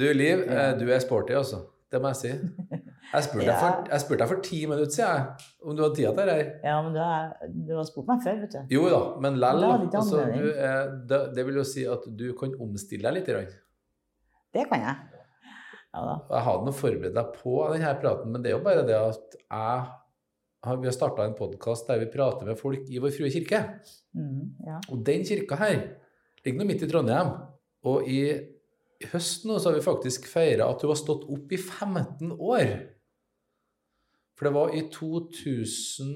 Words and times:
Du, 0.00 0.06
Liv, 0.16 0.46
eh, 0.48 0.72
du 0.80 0.86
er 0.88 1.02
sporty, 1.02 1.34
altså. 1.36 1.64
Det 1.90 1.98
må 2.00 2.12
jeg 2.12 2.18
si. 2.20 2.30
Jeg 3.10 3.24
spurte 3.26 3.46
deg 3.50 3.56
for, 3.98 4.26
for 4.30 4.42
ti 4.46 4.60
minutter 4.70 4.92
siden 4.94 5.24
om 5.66 5.74
du 5.74 5.82
hadde 5.82 5.96
tid 5.98 6.06
til 6.06 6.20
det 6.30 6.36
her. 6.38 6.50
Ja, 6.64 6.76
men 6.86 6.94
du 6.94 7.00
har, 7.02 7.32
du 7.50 7.72
har 7.74 7.88
spurt 7.88 8.08
meg 8.08 8.22
før, 8.24 8.38
vet 8.44 8.54
du. 8.54 8.76
Jo 8.76 8.84
da, 8.92 9.00
men 9.24 9.40
lell. 9.42 9.64
Altså, 9.90 10.22
det, 11.10 11.20
det 11.36 11.46
vil 11.48 11.58
jo 11.60 11.66
si 11.66 11.84
at 11.90 12.06
du 12.06 12.28
kan 12.38 12.54
omstille 12.62 13.08
deg 13.08 13.18
litt. 13.18 13.32
grann. 13.32 13.50
Det 14.54 14.66
kan 14.70 14.86
jeg. 14.86 15.18
Ja 15.90 16.04
da. 16.06 16.14
Jeg 16.30 16.46
hadde 16.46 16.68
nå 16.68 16.74
forberedt 16.78 17.16
deg 17.16 17.32
på 17.40 17.56
denne 17.72 17.96
praten, 17.98 18.30
men 18.30 18.44
det 18.44 18.52
er 18.52 18.56
jo 18.56 18.62
bare 18.66 18.86
det 18.86 18.94
at 18.98 19.36
jeg 19.40 19.80
har, 20.62 20.78
vi 20.78 20.86
har 20.86 20.94
starta 20.94 21.26
en 21.26 21.34
podkast 21.38 21.90
der 21.90 22.02
vi 22.04 22.10
prater 22.12 22.46
med 22.46 22.58
folk 22.60 22.86
i 22.86 23.02
Vår 23.02 23.12
Frue 23.16 23.32
kirke. 23.32 23.64
Mm, 24.14 24.44
ja. 24.68 24.78
Og 24.92 25.02
den 25.06 25.26
kirka 25.26 25.58
her 25.58 25.76
ligger 26.44 26.62
nå 26.62 26.68
midt 26.68 26.86
i 26.86 26.90
Trondheim. 26.90 27.34
Og 27.90 28.06
i 28.06 28.20
høst 29.08 29.46
nå 29.48 29.58
så 29.58 29.70
har 29.70 29.78
vi 29.78 29.84
faktisk 29.84 30.28
feira 30.28 30.68
at 30.70 30.82
hun 30.84 30.90
har 30.92 30.98
stått 31.00 31.24
opp 31.32 31.52
i 31.52 31.58
15 31.60 32.34
år. 32.36 32.68
For 34.36 34.48
det 34.48 34.54
var 34.56 34.68
i 34.76 34.82
2007 34.92 36.06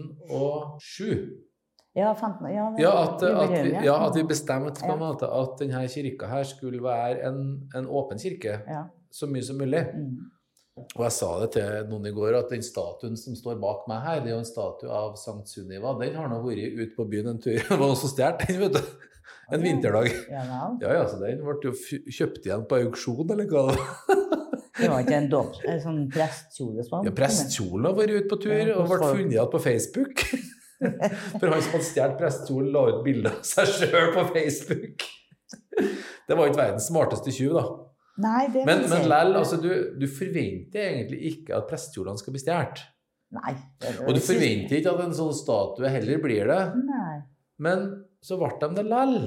Ja, 1.94 2.10
15 2.18 2.48
ja, 2.50 2.74
ja, 2.80 2.92
at, 3.04 3.22
at, 3.22 3.50
vi, 3.52 3.70
ja, 3.86 3.94
at 4.08 4.16
vi 4.16 4.24
bestemte 4.26 4.82
på 4.82 4.92
en 4.96 4.98
måte 4.98 5.28
at 5.30 5.60
denne 5.60 5.84
kirka 5.92 6.26
her 6.26 6.42
skulle 6.48 6.82
være 6.82 7.22
en, 7.28 7.70
en 7.76 7.86
åpen 7.86 8.18
kirke. 8.18 8.56
Ja. 8.66 8.82
Så 9.14 9.28
mye 9.30 9.44
som 9.46 9.60
mulig. 9.62 9.84
Mhm. 9.94 10.33
Og 10.74 11.04
jeg 11.04 11.14
sa 11.14 11.28
det 11.38 11.48
til 11.54 11.86
noen 11.86 12.08
i 12.10 12.12
går, 12.14 12.34
at 12.34 12.50
den 12.50 12.62
statuen 12.66 13.14
som 13.18 13.36
står 13.38 13.60
bak 13.62 13.84
meg 13.90 14.00
her, 14.02 14.22
det 14.22 14.32
er 14.32 14.34
jo 14.34 14.42
en 14.42 14.48
statue 14.48 14.90
av 14.90 15.14
Sankt 15.20 15.52
Sunniva. 15.52 15.92
Den 16.00 16.16
har 16.18 16.30
nå 16.30 16.40
vært 16.42 16.78
ute 16.80 16.94
på 16.96 17.06
byen 17.10 17.30
en 17.30 17.42
tur. 17.42 17.60
Det 17.68 17.70
var 17.70 17.84
noen 17.84 18.00
som 18.00 18.10
stjal 18.10 18.38
den, 18.42 18.58
vet 18.64 18.78
du. 18.78 19.10
En 19.54 19.62
vinterdag. 19.62 20.08
Ja. 20.32 20.42
Ja, 20.80 21.04
så 21.06 21.20
den 21.20 21.44
ble 21.44 21.54
jo 21.62 21.74
kjøpt 22.16 22.46
igjen 22.48 22.64
på 22.66 22.80
auksjon, 22.80 23.30
eller 23.30 23.46
hva 23.50 23.68
det 23.68 23.78
var. 23.78 24.40
Ikke 25.04 25.14
en, 25.16 25.28
dop, 25.30 25.60
en 25.70 25.78
sånn 25.80 26.00
prestkjole 26.10 26.82
som 26.84 27.06
Ja, 27.06 27.12
Prestkjolen 27.14 27.86
har 27.86 27.94
vært 27.94 28.16
ute 28.16 28.30
på 28.32 28.38
tur 28.42 28.72
og 28.74 28.88
ble 28.90 28.98
funnet 29.04 29.36
igjen 29.36 29.52
på 29.52 29.60
Facebook. 29.62 30.24
For 31.38 31.46
han 31.54 31.62
som 31.62 31.76
hadde 31.76 31.86
stjålet 31.86 32.16
prestekjolen, 32.18 32.72
la 32.74 32.82
ut 32.90 33.04
bilde 33.06 33.30
av 33.30 33.44
seg 33.46 33.70
sjøl 33.70 34.10
på 34.16 34.24
Facebook. 34.34 35.06
Det 36.24 36.36
var 36.36 36.50
ikke 36.50 36.58
verdens 36.58 36.88
smarteste 36.90 37.32
tjuv, 37.34 37.54
da. 37.54 37.64
Nei, 38.22 38.46
det 38.54 38.62
Men, 38.68 38.84
men 38.90 39.08
lell, 39.10 39.32
altså, 39.40 39.58
du, 39.58 39.70
du 39.98 40.04
forventer 40.06 40.84
egentlig 40.84 41.32
ikke 41.32 41.56
at 41.56 41.66
prestekjolene 41.70 42.20
skal 42.20 42.34
bli 42.34 42.42
stjålet. 42.42 42.84
Og 44.04 44.12
du 44.14 44.20
forventer 44.22 44.78
ikke 44.78 44.92
at 44.92 45.00
en 45.02 45.16
sånn 45.16 45.34
statue 45.34 45.90
heller 45.90 46.20
blir 46.22 46.50
det. 46.50 46.60
Nei. 46.86 47.16
Men 47.64 47.88
så 48.24 48.38
ble 48.38 48.52
de 48.60 48.70
det 48.78 48.84
lell. 48.86 49.18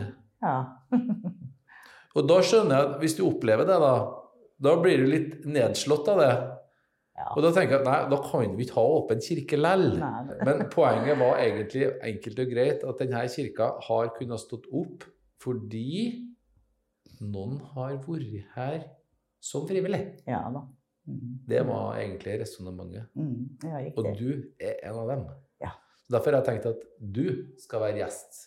Ja. 0.43 0.57
Og 2.17 2.25
da 2.25 2.37
skjønner 2.41 2.73
jeg 2.73 2.87
at 2.87 3.01
hvis 3.01 3.17
du 3.17 3.25
opplever 3.27 3.67
det, 3.67 3.75
da, 3.81 3.91
da 4.63 4.77
blir 4.81 5.03
du 5.03 5.11
litt 5.11 5.33
nedslått 5.45 6.07
av 6.13 6.21
det. 6.23 6.31
ja. 7.19 7.27
Og 7.35 7.43
da 7.45 7.51
tenker 7.53 7.75
jeg 7.75 7.83
at 7.83 7.89
nei, 7.89 7.99
da 8.09 8.21
kan 8.23 8.55
vi 8.57 8.65
ikke 8.65 8.79
ha 8.79 8.85
åpen 8.95 9.21
kirke 9.21 9.59
lell. 9.59 9.89
Men 10.47 10.63
poenget 10.73 11.19
var 11.19 11.43
egentlig 11.43 11.91
enkelt 12.09 12.41
og 12.41 12.55
greit 12.55 12.87
at 12.87 13.03
denne 13.03 13.27
kirka 13.35 13.69
har 13.89 14.09
kunnet 14.15 14.41
stått 14.41 14.65
opp 14.71 15.05
fordi 15.43 16.23
noen 17.21 17.59
har 17.73 17.97
vært 18.03 18.45
her 18.55 18.83
som 19.39 19.67
frivillig. 19.69 20.01
Ja 20.27 20.43
da. 20.53 20.63
Mm. 21.07 21.39
Det 21.47 21.61
var 21.67 21.95
egentlig 22.01 22.39
resonnementet. 22.41 23.05
Mm, 23.15 23.57
Ja, 23.63 23.79
Og 23.95 24.09
du 24.19 24.43
er 24.59 24.73
en 24.83 24.95
av 24.99 25.07
dem. 25.07 25.21
Ja. 25.61 25.69
Derfor 26.11 26.31
har 26.35 26.41
jeg 26.43 26.47
tenkt 26.49 26.65
at 26.65 26.81
du 26.99 27.23
skal 27.57 27.79
være 27.79 28.01
gjest. 28.01 28.41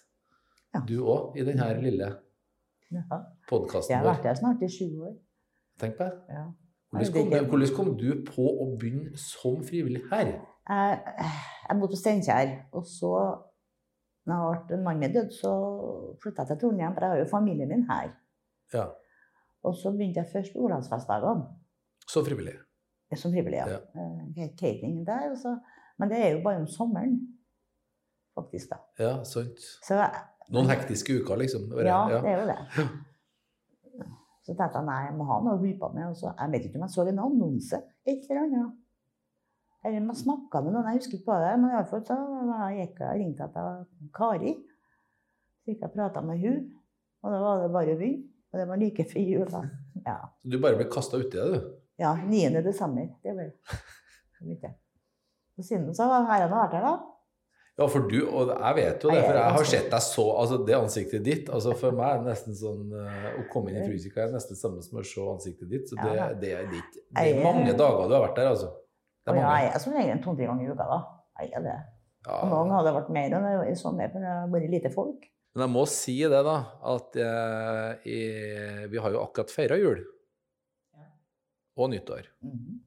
Ja. 0.75 0.81
Du 0.89 1.01
òg, 1.05 1.37
i 1.41 1.45
denne 1.45 1.71
lille 1.81 2.11
Ja. 2.93 3.03
podkasten 3.49 3.91
Jeg 3.95 3.99
har 4.03 4.15
vært 4.15 4.25
her 4.25 4.35
snart 4.35 4.63
i 4.63 4.69
sju 4.69 5.01
år. 5.03 5.17
Tenk 5.79 5.97
på 5.97 6.05
det. 6.05 6.13
Ja. 6.29 6.45
Hvordan 6.93 7.49
kom, 7.49 7.77
kom 7.77 7.97
du 7.99 8.25
på 8.27 8.43
å 8.43 8.77
begynne 8.79 9.17
som 9.17 9.63
frivillig 9.65 10.03
her? 10.11 10.27
Jeg, 10.69 11.01
jeg 11.69 11.79
bodde 11.81 11.93
på 11.95 11.97
Steinkjer, 11.97 12.51
og 12.73 12.85
så 12.87 13.13
når 14.27 14.83
mannen 14.83 15.01
min 15.01 15.13
døde, 15.15 15.31
så 15.33 15.51
flytta 16.23 16.43
jeg 16.45 16.49
til 16.49 16.59
Trondheim, 16.65 16.93
for 16.95 17.01
jeg 17.07 17.11
har 17.15 17.19
jo 17.23 17.29
familien 17.31 17.69
min 17.69 17.87
her. 17.89 18.11
Ja, 18.75 18.87
Og 19.65 19.75
så 19.77 19.91
begynte 19.93 20.23
jeg 20.23 20.31
først 20.33 20.55
Olandsfestdagene. 20.57 21.47
Som 22.09 22.25
frivillig. 22.25 22.55
som 23.17 23.33
frivillig. 23.33 23.59
Ja. 23.59 23.67
Ja. 23.95 24.49
Catering 24.59 25.05
der. 25.07 25.35
Så, 25.37 25.57
men 25.99 26.09
det 26.09 26.19
er 26.25 26.31
jo 26.37 26.43
bare 26.45 26.61
om 26.63 26.67
sommeren, 26.67 27.17
faktisk. 28.35 28.71
da. 28.71 28.79
Ja, 28.99 29.23
sant. 29.25 29.59
Så 29.85 29.99
Noen 30.51 30.67
hektiske 30.71 31.21
uker, 31.21 31.37
liksom. 31.39 31.69
Bare- 31.71 31.87
ja, 31.87 31.99
ja. 32.11 32.21
det 32.23 32.31
er 32.31 32.41
jo 32.41 32.47
det. 32.47 32.89
Så 34.43 34.55
tenkte 34.57 34.79
jeg 34.81 34.87
nei, 34.89 35.01
jeg 35.07 35.15
må 35.19 35.27
ha 35.29 35.37
noe 35.45 35.59
å 35.59 35.61
by 35.63 35.73
på 35.79 35.91
med. 35.95 36.09
Og 36.11 36.17
så, 36.17 36.33
jeg 36.39 36.51
vet 36.55 36.65
ikke 36.67 36.81
om 36.81 36.87
jeg 36.87 36.95
så 36.97 37.05
en 37.07 37.21
annonse 37.27 37.79
et 38.09 38.25
eller 38.31 38.41
annet. 38.47 38.73
Eller 39.85 40.01
jeg 40.01 40.17
snakka 40.25 40.61
med 40.65 40.75
noen, 40.75 40.89
jeg 40.91 41.01
husker 41.01 41.19
ikke 41.19 41.29
på 41.31 41.37
det. 41.45 41.53
Men 41.61 41.71
iallfall 41.77 42.03
så 42.09 42.17
gikk 42.75 42.99
jeg 43.01 43.09
og 43.13 43.21
ringte 43.21 43.47
etter 43.47 43.85
Kari. 44.17 44.55
Så 45.61 45.71
gikk 45.71 45.85
jeg 45.85 45.91
og 45.91 45.95
prata 45.95 46.23
med 46.25 46.43
hun, 46.43 46.59
og 47.23 47.33
da 47.35 47.39
var 47.45 47.63
det 47.63 47.71
bare 47.77 47.95
å 47.95 48.01
begynne. 48.01 48.30
Og 48.51 48.59
det 48.59 48.67
var 48.69 48.81
like 48.81 49.07
før 49.11 49.23
jul. 49.23 49.47
da. 49.51 49.63
Ja. 50.07 50.17
Så 50.43 50.51
du 50.51 50.59
bare 50.63 50.79
ble 50.79 50.89
kasta 50.91 51.21
uti 51.21 51.37
det, 51.39 51.47
du? 51.55 51.71
ja, 52.01 52.17
9. 52.27 52.63
desember. 52.65 53.09
Det 53.23 53.37
var 53.37 53.51
det. 53.51 53.55
Så. 54.41 54.73
Og 55.61 55.65
siden 55.65 55.95
så 55.95 56.07
har 56.09 56.41
jeg 56.41 56.51
vært 56.51 56.77
her, 56.79 56.87
da. 56.87 56.95
Ja, 57.81 57.87
for 57.89 58.09
du, 58.11 58.19
og 58.29 58.51
jeg 58.51 58.77
vet 58.77 59.05
jo 59.05 59.13
det, 59.13 59.21
for 59.25 59.37
jeg 59.39 59.53
har 59.57 59.67
sett 59.69 59.87
deg 59.93 60.03
så 60.05 60.25
Altså, 60.43 60.57
det 60.69 60.75
ansiktet 60.77 61.23
ditt 61.25 61.47
altså 61.49 61.73
For 61.79 61.95
meg 61.97 62.11
er 62.11 62.19
det 62.21 62.27
nesten 62.27 62.57
sånn 62.59 62.91
eh, 62.93 63.29
Å 63.41 63.45
komme 63.53 63.71
inn 63.71 63.79
i 63.79 63.87
Frysika 63.87 64.27
er 64.27 64.35
nesten 64.35 64.59
samme 64.59 64.83
som 64.85 64.99
å 65.01 65.05
se 65.07 65.25
ansiktet 65.25 65.71
ditt. 65.71 65.87
Så 65.89 65.97
det, 65.97 66.27
det 66.43 66.51
er 66.59 66.69
ditt. 66.69 66.99
Det 67.09 67.25
er 67.31 67.41
mange 67.45 67.73
dager 67.73 68.11
du 68.11 68.17
har 68.19 68.27
vært 68.27 68.37
der, 68.43 68.51
altså. 68.53 68.69
Det 69.25 69.33
er 69.33 69.39
mange. 69.39 69.55
jeg 69.63 69.73
er 69.73 69.85
som 69.85 69.97
regel 69.97 70.23
to-tre 70.27 70.51
ganger 70.51 70.67
i 70.67 70.75
uka, 70.75 70.89
da. 70.91 71.01
Jeg 71.41 71.53
er 71.57 71.67
det. 71.69 71.79
Og 72.29 72.51
noen 72.51 72.57
ganger 72.59 72.77
har 72.77 72.87
det 72.89 72.95
vært 72.99 73.13
mer 73.17 73.37
enn 73.39 73.49
det 73.49 73.71
i 73.71 73.77
sommer, 73.81 74.13
for 74.13 74.27
det 74.27 74.35
har 74.35 74.53
vært 74.53 74.75
lite 74.75 74.93
folk. 74.93 75.25
Men 75.51 75.65
jeg 75.65 75.73
må 75.75 75.83
si 75.91 76.15
det, 76.23 76.43
da, 76.47 76.59
at 76.93 77.17
eh, 77.19 78.07
i, 78.07 78.19
vi 78.93 79.01
har 79.03 79.15
jo 79.15 79.23
akkurat 79.25 79.51
feira 79.51 79.79
jul. 79.81 80.05
Ja. 80.95 81.09
Og 81.83 81.91
nyttår. 81.95 82.31
Mhm. 82.47 82.79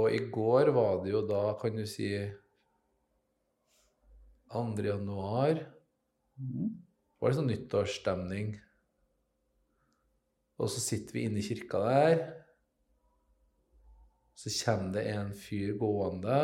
Og 0.00 0.14
i 0.14 0.20
går 0.30 0.70
var 0.74 1.00
det 1.02 1.10
jo 1.10 1.24
da, 1.26 1.42
kan 1.58 1.74
du 1.74 1.82
si 1.86 2.10
2. 4.50 4.82
januar. 4.86 5.66
Mhm. 6.40 6.70
var 7.20 7.30
det 7.30 7.36
sånn 7.36 7.50
nyttårsstemning. 7.50 8.52
Og 10.60 10.70
så 10.72 10.80
sitter 10.80 11.12
vi 11.12 11.24
inne 11.26 11.42
i 11.42 11.44
kirka 11.44 11.80
der. 11.84 12.22
Så 14.40 14.48
kommer 14.64 14.94
det 14.94 15.04
en 15.12 15.34
fyr 15.36 15.74
gående. 15.76 16.40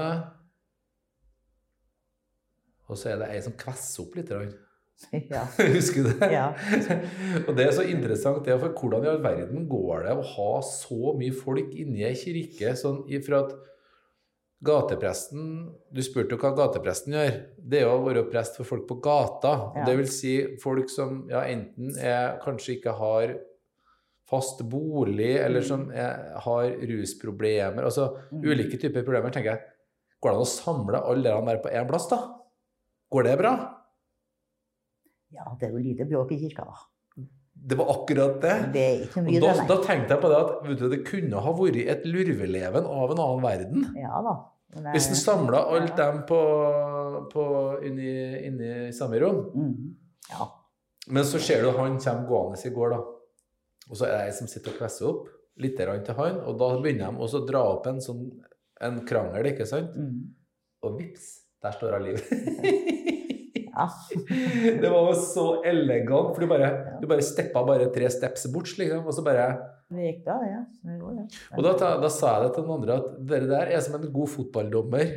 Og 2.88 2.96
så 2.98 3.10
er 3.12 3.18
det 3.22 3.28
ei 3.34 3.40
som 3.42 3.52
kvesser 3.58 4.04
opp 4.06 4.16
litt. 4.16 4.32
Ja. 5.28 5.42
Husker 5.76 6.06
du 6.06 6.12
det? 6.22 6.28
Ja. 6.32 6.46
og 7.46 7.50
det 7.58 7.66
er 7.66 7.72
så 7.76 7.82
interessant, 7.84 8.44
det, 8.46 8.54
for 8.62 8.72
hvordan 8.72 9.04
i 9.04 9.10
all 9.10 9.20
verden 9.20 9.66
går 9.68 10.06
det 10.06 10.14
å 10.16 10.22
ha 10.24 10.52
så 10.64 11.12
mye 11.18 11.34
folk 11.36 11.74
inni 11.76 12.06
ei 12.08 12.14
kirke 12.16 12.72
sånn 12.80 13.02
ifra 13.12 13.42
at 13.44 13.52
Gatepresten 14.64 15.66
Du 15.92 16.00
spurte 16.00 16.32
jo 16.32 16.38
hva 16.40 16.54
gatepresten 16.56 17.12
gjør. 17.12 17.34
Det 17.60 17.82
er 17.82 17.84
jo 17.84 17.96
å 17.98 18.04
være 18.06 18.22
prest 18.30 18.56
for 18.56 18.64
folk 18.64 18.86
på 18.88 18.96
gata. 19.04 19.52
Ja. 19.76 19.84
Det 19.84 19.96
vil 19.98 20.08
si 20.08 20.32
folk 20.62 20.88
som 20.92 21.26
ja, 21.28 21.42
enten 21.44 21.92
er, 22.00 22.38
kanskje 22.40 22.78
ikke 22.78 22.94
har 22.96 23.34
fast 24.26 24.64
bolig, 24.66 25.36
eller 25.38 25.60
Mm. 25.60 25.66
som 25.68 25.90
er, 25.92 26.32
har 26.42 26.70
rusproblemer. 26.88 27.84
Altså 27.84 28.16
Mm. 28.32 28.42
ulike 28.48 28.80
typer 28.80 29.04
problemer. 29.04 29.30
tenker 29.30 29.52
jeg, 29.52 29.60
Går 30.22 30.30
det 30.30 30.36
an 30.36 30.42
å 30.42 30.48
samle 30.48 31.04
alle 31.04 31.22
de 31.22 31.46
der 31.46 31.58
på 31.62 31.70
én 31.70 31.86
plass, 31.86 32.08
da? 32.08 32.35
Går 33.12 33.28
det 33.28 33.36
bra? 33.40 33.56
ja, 35.36 35.46
det 35.60 35.68
er 35.68 35.74
jo 35.74 35.82
lite 35.82 36.06
bråk 36.08 36.34
i 36.34 36.40
kirka, 36.40 36.66
da. 36.66 37.24
Det 37.66 37.78
var 37.78 37.88
akkurat 37.90 38.36
det. 38.42 38.56
Det 38.74 38.82
er 38.84 38.98
ikke 39.06 39.22
Og 39.24 39.38
da, 39.42 39.52
da 39.70 39.76
tenkte 39.82 40.12
jeg 40.14 40.22
på 40.22 40.30
det 40.30 40.40
at 40.42 40.50
du, 40.66 40.84
det 40.92 40.98
kunne 41.08 41.40
ha 41.42 41.54
vært 41.56 41.78
et 41.80 42.04
lurveleven 42.04 42.84
av 42.84 43.14
en 43.14 43.22
annen 43.22 43.42
verden. 43.44 43.86
Ja 43.96 44.20
da. 44.24 44.34
Er... 44.76 44.90
Hvis 44.92 45.08
en 45.08 45.18
samla 45.18 45.62
alt 45.72 45.94
dem 45.96 46.20
på, 46.28 46.38
på 47.32 47.44
inni, 47.86 48.12
inni 48.44 48.92
samme 48.94 49.22
rom. 49.22 49.40
Mm. 49.54 49.94
Ja. 50.34 50.50
Men 51.08 51.24
så 51.24 51.40
ser 51.40 51.64
du 51.64 51.70
han 51.78 51.96
kommer 52.02 52.28
gående 52.28 52.60
i 52.60 52.74
går, 52.74 52.92
da. 52.92 53.00
Og 53.86 53.96
så 53.96 54.08
er 54.08 54.12
det 54.12 54.20
ei 54.26 54.36
som 54.36 54.50
sitter 54.50 54.74
og 54.74 54.80
kvesser 54.82 55.08
opp 55.08 55.32
litt 55.62 55.78
til 55.78 56.18
han, 56.18 56.42
og 56.44 56.58
da 56.60 56.68
begynner 56.82 57.14
de 57.14 57.24
også 57.24 57.40
å 57.40 57.48
dra 57.48 57.62
opp 57.70 57.86
en 57.88 58.02
sånn 58.04 58.26
en 58.84 58.98
krangel, 59.08 59.54
ikke 59.54 59.64
sant? 59.64 59.94
Mm. 59.96 60.34
Og 60.84 60.98
vips, 60.98 61.30
der 61.64 61.72
står 61.78 61.96
hun 61.96 62.10
Liv. 62.10 62.20
ja. 63.76 63.86
det 64.82 64.90
var 64.90 65.10
jo 65.10 65.14
så 65.20 65.46
elegant, 65.68 66.32
for 66.34 66.40
du 66.44 66.48
bare, 66.50 66.70
du 67.02 67.06
bare 67.10 67.22
steppa 67.24 67.62
bare 67.68 67.90
tre 67.94 68.08
steps 68.10 68.46
bort, 68.52 68.72
liksom, 68.80 69.04
og 69.06 69.14
så 69.14 69.24
bare 69.26 69.46
Det 69.92 70.02
gikk 70.08 70.22
da. 70.26 70.36
Ja. 70.50 70.60
Det 70.82 70.98
går, 71.00 71.16
ja. 71.20 71.26
Og 71.56 71.62
da, 71.66 71.74
da 72.02 72.08
sa 72.10 72.32
jeg 72.38 72.46
det 72.48 72.54
til 72.56 72.64
den 72.66 72.74
andre 72.78 72.96
at 73.02 73.10
dere 73.32 73.50
der 73.52 73.74
er 73.76 73.84
som 73.84 73.98
en 74.00 74.08
god 74.12 74.32
fotballdommer 74.32 75.12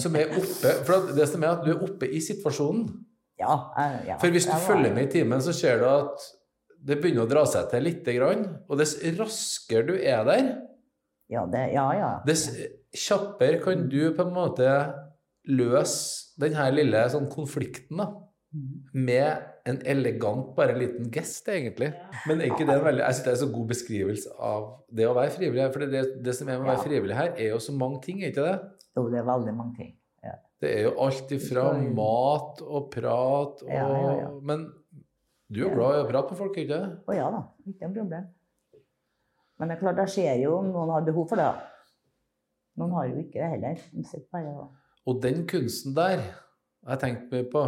som 0.00 0.16
er 0.18 0.32
oppe 0.34 0.72
For 0.88 1.12
det 1.14 1.28
som 1.30 1.44
er 1.46 1.52
at 1.54 1.62
du 1.64 1.70
er 1.70 1.84
oppe 1.86 2.08
i 2.10 2.18
situasjonen. 2.20 2.88
Ja, 3.38 3.52
jeg- 3.78 4.08
ja. 4.08 4.16
For 4.18 4.32
hvis 4.34 4.48
du 4.48 4.52
jeg 4.56 4.64
følger 4.66 4.94
med 4.96 5.06
i 5.06 5.12
timen, 5.18 5.40
så 5.44 5.52
ser 5.54 5.78
du 5.78 5.86
at 5.90 6.26
det 6.86 6.96
begynner 7.02 7.24
å 7.26 7.30
dra 7.30 7.44
seg 7.46 7.68
til 7.70 7.82
lite 7.86 8.12
grann, 8.16 8.42
og 8.68 8.78
dess 8.80 8.96
raskere 9.18 9.86
du 9.86 9.94
er 9.98 10.24
der, 10.26 10.48
Ja, 11.30 11.44
det, 11.50 11.62
ja, 11.74 11.86
ja. 11.98 12.10
dess 12.26 12.48
kjappere 12.94 13.58
kan 13.62 13.88
du 13.90 14.12
på 14.14 14.22
en 14.26 14.34
måte 14.34 14.66
løse 15.46 16.25
den 16.40 16.56
her 16.56 16.72
lille 16.74 17.02
sånn 17.12 17.28
konflikten, 17.32 18.00
da. 18.02 18.10
Mm. 18.56 18.72
Med 19.06 19.68
en 19.68 19.78
elegant, 19.90 20.52
bare 20.56 20.72
en 20.72 20.80
liten 20.80 21.10
gest, 21.12 21.48
egentlig. 21.50 21.90
Men 22.28 22.40
er 22.40 22.52
ikke 22.52 22.66
det 22.68 22.76
en 22.76 22.84
veldig, 22.84 23.02
jeg 23.02 23.16
synes 23.16 23.26
det 23.26 23.32
er 23.32 23.36
en 23.36 23.42
så 23.42 23.50
god 23.56 23.68
beskrivelse 23.72 24.34
av 24.48 24.66
det 25.00 25.08
å 25.08 25.14
være 25.16 25.34
frivillig. 25.34 25.64
her, 25.64 25.74
For 25.74 25.92
det, 25.92 26.04
det 26.24 26.34
som 26.38 26.48
er 26.48 26.60
med 26.60 26.68
å 26.68 26.70
være 26.70 26.84
frivillig 26.86 27.18
her, 27.18 27.32
er 27.34 27.52
jo 27.52 27.60
så 27.66 27.74
mange 27.76 28.00
ting, 28.06 28.22
er 28.22 28.32
ikke 28.32 28.46
det? 28.46 28.56
Jo, 28.96 29.08
det 29.12 29.20
er 29.20 29.28
veldig 29.28 29.54
mange 29.58 29.76
ting. 29.80 29.92
Ja. 30.24 30.38
Det 30.62 30.72
er 30.72 30.86
jo 30.86 30.94
alt 31.04 31.36
ifra 31.36 31.66
mat 31.98 32.62
og 32.64 32.88
prat 32.94 33.66
og 33.66 33.72
Ja, 33.72 33.90
ja, 33.92 34.14
ja. 34.22 34.30
Men 34.40 34.68
du 35.50 35.60
er 35.60 35.66
jo 35.66 35.74
glad 35.74 35.98
i 35.98 36.04
å 36.04 36.08
prate 36.08 36.32
med 36.32 36.40
folk, 36.40 36.56
ikke 36.62 36.72
det? 36.72 36.94
Å 37.06 37.18
ja 37.18 37.28
da, 37.34 37.42
ikke 37.66 37.90
noe 37.90 37.98
problem. 38.00 38.32
Men 39.56 39.70
det 39.70 39.76
er 39.76 39.82
klart, 39.82 40.00
det 40.00 40.08
skjer 40.12 40.42
jo 40.42 40.56
om 40.60 40.72
noen 40.72 40.90
har 40.92 41.04
behov 41.06 41.28
for 41.30 41.40
det. 41.40 41.52
Noen 42.80 42.96
har 42.96 43.06
jo 43.08 43.20
ikke 43.22 43.40
det 43.40 43.52
heller. 43.54 43.84
De 43.92 44.04
sitter 44.04 44.26
bare 44.32 44.52
og 44.52 44.66
Og 45.06 45.20
den 45.22 45.44
kunsten 45.48 45.94
der 45.96 46.22
har 46.22 46.96
jeg 46.96 47.02
tenkt 47.04 47.32
meg 47.32 47.50
på 47.52 47.62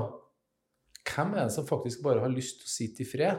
Hvem 1.09 1.31
er 1.39 1.47
det 1.49 1.55
som 1.55 1.65
faktisk 1.67 2.03
bare 2.05 2.21
har 2.21 2.33
lyst 2.33 2.61
til 2.61 2.69
å 2.69 2.73
sitte 2.73 3.03
i 3.05 3.09
fred? 3.09 3.39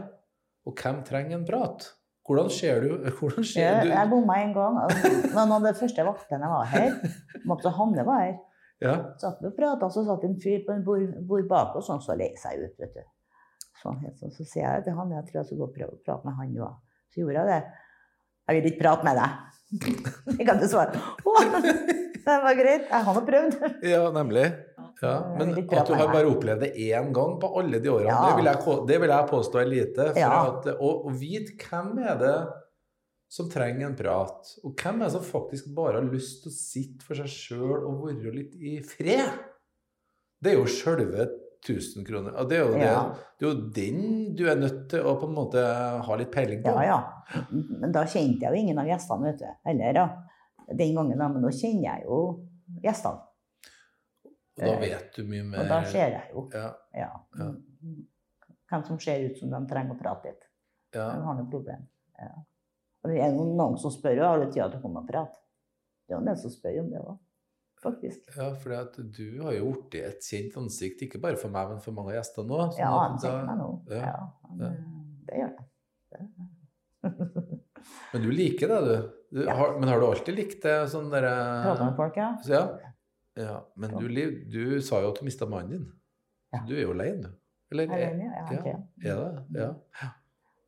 Og 0.68 0.74
hvem 0.80 1.04
trenger 1.06 1.38
en 1.38 1.46
prat? 1.48 1.86
Hvordan 2.26 2.50
ser 2.54 2.82
du 2.82 2.90
Hvordan 3.20 3.46
ser 3.46 3.62
Jeg, 3.62 3.84
du 3.86 3.94
jeg 3.94 4.10
bomma 4.12 4.40
en 4.42 4.54
gang. 4.56 4.80
og 4.82 5.34
Noen 5.36 5.54
av 5.60 5.68
de 5.68 5.74
første 5.78 6.06
vaktene 6.08 6.50
var 6.50 6.66
her. 6.72 6.96
Måtte 7.50 7.74
Hanne 7.78 8.06
var 8.08 8.24
her. 8.26 8.36
Ja, 8.80 8.96
Satt 9.20 9.42
og 9.44 9.56
prata, 9.58 9.90
så 9.92 10.06
satt 10.08 10.24
en 10.24 10.38
fyr 10.40 10.62
på 10.64 10.72
en 10.72 10.86
bord, 10.88 11.10
bord 11.28 11.48
bak 11.52 11.74
oss, 11.76 11.90
sånn 11.90 12.00
så 12.00 12.16
lei 12.16 12.30
seg 12.40 12.62
ut, 12.64 12.78
vet 12.80 12.94
du. 12.96 13.02
Sånn, 13.82 14.00
sånn. 14.16 14.32
Så 14.32 14.46
sier 14.48 14.64
jeg 14.64 14.86
til 14.86 14.96
han 14.96 15.12
jeg 15.18 15.26
tror 15.28 15.42
jeg 15.42 15.50
skal 15.50 15.60
gå 15.60 15.68
og 15.68 15.74
prøve 15.76 15.98
å 15.98 16.04
prate 16.06 16.30
med 16.30 16.38
han 16.40 16.54
nå. 16.56 16.70
Så 17.12 17.22
gjorde 17.26 17.42
jeg 17.42 17.50
det. 17.52 17.60
Jeg 18.48 18.58
vil 18.58 18.72
ikke 18.72 18.84
prate 18.86 19.10
med 19.10 19.20
deg. 19.20 19.58
Jeg 20.40 20.46
kan 20.48 20.58
ikke 20.58 20.72
svare. 20.72 22.06
Det 22.26 22.38
var 22.44 22.56
greit. 22.60 22.88
Jeg 22.90 23.06
har 23.08 23.16
nå 23.20 23.24
prøvd. 23.28 23.58
ja 23.90 24.02
nemlig. 24.16 24.46
Ja, 25.02 25.14
men 25.40 25.54
at 25.56 25.88
du 25.88 25.94
har 25.96 26.10
bare 26.12 26.28
opplevd 26.28 26.60
det 26.66 26.74
én 26.90 27.14
gang 27.16 27.38
på 27.40 27.48
alle 27.60 27.80
de 27.80 27.88
årene, 27.94 28.10
Ja. 28.12 28.18
det, 28.28 28.34
vil 28.42 28.50
jeg, 28.50 28.88
det 28.90 28.98
vil 29.02 29.14
jeg 29.14 29.28
påstå 29.30 29.60
er 29.62 29.70
lite. 29.72 30.08
For 30.18 30.74
å, 30.76 30.90
å 31.08 31.14
vite 31.16 31.56
hvem 31.62 31.94
er 32.04 32.18
det 32.20 32.34
som 33.32 33.48
trenger 33.54 33.86
en 33.88 33.96
prat, 33.96 34.50
og 34.66 34.74
hvem 34.82 35.00
er 35.00 35.06
det 35.06 35.14
som 35.14 35.24
faktisk 35.24 35.70
bare 35.78 36.00
har 36.02 36.08
lyst 36.10 36.42
til 36.44 36.50
å 36.52 36.56
sitte 36.58 37.06
for 37.06 37.20
seg 37.20 37.30
sjøl 37.32 37.86
og 37.86 38.02
være 38.08 38.34
litt 38.34 38.56
i 38.58 38.80
fred, 38.84 39.30
det 40.42 40.52
er 40.56 40.58
jo 40.58 40.66
sjølve 40.72 41.28
1000 41.60 42.06
kroner. 42.08 42.34
Og 42.40 42.50
det 42.50 42.58
er, 42.58 42.64
jo 42.66 42.74
det, 42.74 42.88
Ja. 42.88 43.04
det 43.40 43.46
er 43.46 43.50
jo 43.54 43.70
den 43.76 44.36
du 44.40 44.46
er 44.50 44.56
nødt 44.60 44.86
til 44.92 45.06
å 45.06 45.14
på 45.20 45.28
en 45.30 45.36
måte 45.36 45.64
ha 46.08 46.16
litt 46.20 46.32
peiling 46.34 46.64
på. 46.66 46.74
Ja, 46.82 46.98
ja. 46.98 47.44
Men 47.54 47.92
da 47.96 48.04
kjente 48.08 48.48
jeg 48.48 48.52
jo 48.52 48.62
ingen 48.66 48.80
av 48.82 48.88
gjestene, 48.90 49.32
vet 49.32 49.44
du. 49.44 49.50
Heller, 49.68 49.94
da. 50.00 50.06
Den 50.78 50.96
gangen. 50.96 51.18
Men 51.18 51.42
nå 51.42 51.50
kjenner 51.52 51.84
jeg 51.98 52.04
jo 52.06 52.20
gjestene. 52.84 53.22
Og 54.60 54.66
da 54.68 54.76
vet 54.82 55.16
du 55.16 55.24
mye 55.24 55.44
mer. 55.48 55.60
Og 55.64 55.70
da 55.72 55.84
ser 55.88 56.12
jeg 56.12 56.32
jo 56.34 56.50
Ja, 56.54 56.74
ja. 56.94 57.10
Ja. 57.40 57.52
hvem 58.70 58.84
som 58.86 59.00
ser 59.00 59.24
ut 59.30 59.38
som 59.40 59.50
de 59.50 59.62
trenger 59.72 59.96
å 59.96 60.00
prate 60.02 60.26
litt. 60.34 60.44
ja. 60.94 61.08
De 61.16 61.22
har 61.24 61.36
noe 61.36 61.50
problem. 61.50 61.88
Og 63.04 63.10
det 63.10 63.22
er 63.24 63.32
noen 63.32 63.78
som 63.80 63.92
spør 63.92 64.18
jo 64.18 64.24
alle 64.28 64.52
tida 64.52 64.68
til 64.70 64.80
å 64.80 64.82
komme 64.84 65.00
og 65.00 65.08
prate. 65.08 65.32
Det 66.08 66.14
er 66.16 66.20
jo 66.20 66.28
en 66.28 66.38
som 66.38 66.52
spør 66.52 66.80
om 66.82 66.90
det 66.92 67.00
òg, 67.00 67.18
faktisk. 67.84 68.20
Ja, 68.36 68.50
for 68.60 68.74
du 69.16 69.42
har 69.44 69.54
jo 69.54 69.70
blitt 69.72 70.02
et 70.04 70.20
kjent 70.26 70.58
ansikt, 70.58 71.02
ikke 71.08 71.22
bare 71.22 71.38
for 71.38 71.50
meg, 71.54 71.70
men 71.70 71.80
for 71.80 71.92
mange 71.96 72.12
gjester 72.18 72.44
gjestene 72.44 72.58
Sånn 72.74 72.80
Ja, 72.82 72.90
han 73.00 73.18
kjenner 73.18 73.46
meg 73.46 73.58
nå. 73.62 73.70
ja, 73.90 74.02
Ja, 74.04 74.34
han, 74.50 74.60
ja. 74.60 74.72
Det 75.30 75.36
gjør 75.40 75.56
jeg. 75.56 75.66
Det- 76.12 77.60
Men 78.14 78.22
du 78.22 78.32
liker 78.32 78.68
det, 78.68 78.80
du. 78.86 79.12
Du 79.32 79.44
Ja. 79.46 79.54
har, 79.56 79.76
men 79.80 79.90
har 79.90 80.00
du 80.00 80.06
alltid 80.08 80.36
likt 80.36 80.62
det 80.64 80.76
sånn 80.90 81.10
der, 81.12 81.28
Prate 81.66 81.86
med 81.86 81.96
folk, 81.98 82.16
ja. 82.18 82.30
Så 82.44 82.50
ja. 82.54 82.64
ja. 83.38 83.58
Men 83.78 83.92
du, 83.98 84.08
Liv, 84.08 84.50
du 84.52 84.80
sa 84.82 85.02
jo 85.02 85.10
at 85.14 85.20
du 85.20 85.26
mista 85.26 85.46
mannen 85.46 85.70
din. 85.76 85.92
Ja. 86.54 86.64
Du 86.68 86.74
er 86.76 86.82
jo 86.82 86.92
alene, 86.96 87.22
du. 87.30 87.36
Eller 87.72 87.86
Jeg 87.86 88.02
er 88.02 88.14
enig, 88.16 88.26
ja. 88.26 88.46
er 88.50 89.20
det? 89.52 89.60
Ja. 89.60 89.68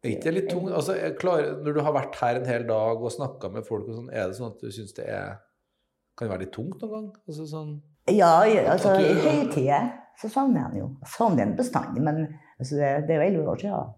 Er 0.03 0.09
ikke 0.11 0.23
det 0.29 0.33
litt 0.35 0.49
tungt? 0.49 0.69
Altså, 0.73 0.93
klarer, 1.17 1.55
når 1.63 1.73
du 1.73 1.79
har 1.81 1.93
vært 1.93 2.15
her 2.21 2.35
en 2.39 2.45
hel 2.45 2.63
dag 2.69 3.01
og 3.01 3.11
snakka 3.13 3.49
med 3.53 3.65
folk, 3.65 3.87
og 3.89 3.95
sånn, 3.97 4.11
er 4.13 4.27
det 4.29 4.37
sånn 4.37 4.51
at 4.53 4.61
du 4.61 4.69
syns 4.73 4.93
det 4.97 5.07
er 5.09 5.39
kan 6.17 6.29
være 6.29 6.43
litt 6.45 6.53
tungt 6.53 6.81
noen 6.81 6.91
gang? 6.93 7.07
Altså, 7.27 7.47
sånn, 7.49 7.81
Ja, 8.09 8.41
altså 8.69 8.89
At 8.95 9.01
i 9.01 9.13
du- 9.13 9.21
høytider 9.25 9.91
så 10.21 10.29
savner 10.29 10.59
jeg 10.61 10.63
han 10.69 10.77
jo. 10.77 10.87
Jeg 11.01 11.09
savner 11.15 11.45
han 11.45 11.55
bestandig, 11.57 12.01
men 12.03 12.17
altså, 12.59 12.75
det, 12.77 13.07
det 13.07 13.15
er 13.15 13.21
jo 13.21 13.27
elleve 13.29 13.49
år 13.55 13.59
siden. 13.61 13.93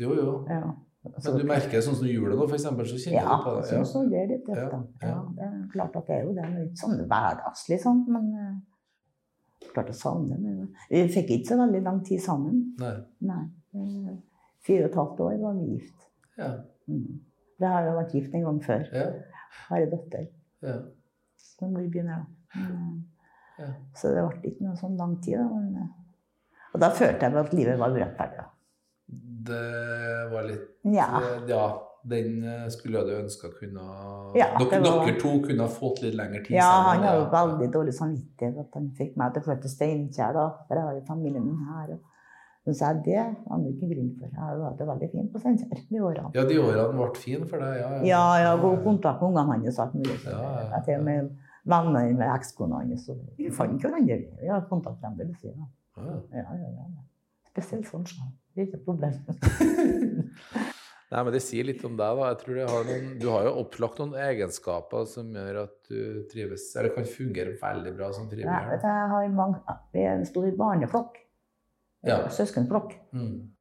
jo, 0.00 0.14
jo. 0.16 0.34
Ja. 0.48 0.60
Men 1.02 1.38
du 1.38 1.44
merker 1.48 1.82
sånn 1.82 1.96
som 1.98 2.06
jula 2.06 2.36
nå, 2.38 2.44
eksempel, 2.54 2.86
så 2.86 2.98
kjenner 3.00 3.18
ja, 3.18 3.36
du 3.38 3.42
på 3.46 3.54
det. 3.56 3.62
så, 3.70 3.78
så 3.90 4.02
det 4.10 4.20
er 4.20 4.28
litt 4.30 4.44
tøft, 4.46 4.60
Ja, 4.60 4.68
da. 4.70 4.82
ja. 5.02 5.08
Ja, 5.08 5.22
det 5.38 5.46
er 5.48 5.56
klart 5.72 5.96
at 5.98 6.06
det 6.06 6.14
er 6.14 6.22
jo 6.28 6.34
det. 6.36 6.44
men 6.46 6.60
litt 6.68 6.78
sånn 6.78 7.00
hverdagslig, 7.10 7.78
sånn, 7.82 8.04
men 8.14 8.28
uh, 8.38 8.52
klart 9.72 9.90
å 9.90 9.96
savne 9.98 10.38
det. 10.38 10.52
Vi 10.92 11.02
fikk 11.16 11.32
ikke 11.36 11.48
så 11.50 11.58
veldig 11.62 11.82
lang 11.88 11.98
tid 12.06 12.22
sammen. 12.22 12.60
Nei. 12.78 12.94
Nei. 13.26 13.42
Eh, 13.74 14.14
Fire 14.62 14.86
og 14.86 14.90
et 14.92 14.98
halvt 15.00 15.20
år 15.26 15.36
var 15.42 15.58
vi 15.58 15.68
gift. 15.72 16.08
Ja. 16.38 16.50
Mm. 16.86 17.20
Det 17.62 17.70
har 17.74 17.86
jo 17.88 17.94
vært 17.98 18.14
gift 18.18 18.34
en 18.38 18.46
gang 18.46 18.60
før. 18.62 18.84
Ja. 18.94 19.06
Har 19.68 19.86
en 19.86 19.94
datter. 19.96 20.28
ja. 20.66 20.80
Nå 21.62 21.68
vi 21.78 21.88
begynner, 21.94 22.22
da. 22.22 22.62
Mm. 22.62 22.94
Ja. 23.58 23.66
Så 23.94 24.10
det 24.14 24.22
ble 24.26 24.50
ikke 24.50 24.64
noe 24.66 24.78
sånn 24.80 24.96
lang 24.98 25.12
tid. 25.22 25.38
Da, 25.38 25.44
men, 25.50 25.76
eh, 25.78 26.64
og 26.74 26.80
da 26.82 26.88
følte 26.94 27.28
jeg 27.28 27.38
at 27.38 27.52
livet 27.54 27.78
var 27.78 27.94
urettferdig. 27.94 28.41
Det 29.48 30.30
var 30.32 30.42
litt 30.48 30.68
Ja. 30.84 31.08
Ja, 31.48 31.64
den 32.04 32.42
eh, 32.44 32.68
skulle 32.74 32.98
jeg 33.06 33.24
ønska 33.24 33.48
kunne 33.58 33.82
Ja, 34.34 34.48
dere, 34.58 34.80
var- 34.82 35.04
dere 35.06 35.18
to 35.20 35.32
kunne 35.46 35.68
fått 35.70 36.02
litt 36.02 36.14
lengre 36.18 36.42
tid 36.44 36.56
Ja, 36.56 36.70
sammen. 36.70 36.88
han 36.88 37.02
har 37.08 37.16
jo 37.20 37.26
veldig 37.36 37.68
dårlig 37.74 37.94
samvittighet 37.94 38.58
at 38.58 38.74
han 38.74 38.88
fikk 38.98 39.16
meg 39.16 39.32
til 39.34 39.42
å 39.42 39.44
flytte 39.46 39.62
til 39.62 39.70
Steinkjer. 39.76 40.32
For 40.68 40.74
jeg 40.80 40.82
har 40.86 40.94
jo 40.94 41.04
familien 41.06 41.44
min 41.46 41.60
her. 41.68 41.92
Og, 42.64 42.74
så 42.78 42.90
er 42.90 42.94
det 43.02 43.22
var 43.46 43.58
det 43.58 43.70
ikke 43.74 43.88
grunn 43.94 44.10
for. 44.18 44.26
Jeg 44.30 44.64
hatt 44.64 44.78
det 44.78 44.86
veldig 44.86 45.10
fint 45.12 45.32
på 45.32 45.38
Steinkjer 45.42 45.86
de 45.90 46.00
årene. 46.00 46.30
Ja, 46.34 46.44
de 46.44 46.58
årene 46.62 46.96
ble 46.98 47.14
fine 47.22 47.46
for 47.50 47.58
deg, 47.58 47.78
ja. 47.80 47.88
Ja, 48.12 48.24
jeg 48.38 48.46
har 48.50 48.58
god 48.66 48.82
kontakt 48.84 49.22
med 49.22 49.28
ungene 49.30 49.52
hans 49.64 49.78
og 49.78 49.86
alt 49.86 49.94
mulig. 49.94 50.18
Ja, 50.26 50.42
ja, 50.42 50.68
ja. 50.70 50.80
Til 50.86 50.98
og 50.98 51.04
med 51.04 51.30
venner 51.66 52.12
med 52.18 52.28
ekskona 52.34 52.82
hans. 52.82 53.08
Vi 53.38 53.50
fant 53.50 53.80
hverandre. 53.82 54.18
Vi 54.42 54.48
har 54.48 54.66
kontakt 54.70 54.98
fremdeles. 55.00 55.42
Ja. 55.44 55.50
Ja. 55.96 56.18
Ja, 56.32 56.44
ja, 56.56 56.68
ja. 56.78 56.84
Spesielt 57.52 57.88
ikke 58.56 58.78
et 58.78 58.84
problem. 58.86 59.18
Nei, 61.12 61.20
men 61.26 61.34
det 61.34 61.42
sier 61.44 61.66
litt 61.68 61.82
om 61.84 61.96
deg, 61.98 62.16
da. 62.16 62.28
Jeg 62.30 62.38
tror 62.40 62.56
det 62.56 62.66
har 62.70 62.86
noen, 62.88 63.08
du 63.20 63.26
har 63.28 63.44
jo 63.44 63.50
opplagt 63.60 63.98
noen 64.00 64.14
egenskaper 64.16 65.04
som 65.10 65.28
gjør 65.36 65.58
at 65.66 65.74
du 65.90 66.22
trives, 66.30 66.70
eller 66.80 66.94
kan 66.94 67.08
fungere 67.08 67.52
veldig 67.60 67.92
bra 67.98 68.08
som 68.16 68.30
frivillig. 68.30 68.70
vet, 68.70 68.86
jeg 68.88 69.10
har 69.12 69.34
mange, 69.36 69.60
vi 69.92 70.06
er 70.06 70.14
en 70.16 70.24
stor 70.28 70.48
barneflokk. 70.56 71.20
Ja. 72.08 72.16
Søskenflokk. 72.32 72.96
Mm. 73.12 73.52